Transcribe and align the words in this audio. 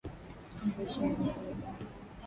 Malisho 0.61 0.99
yenye 1.05 1.31
miiba 1.39 1.67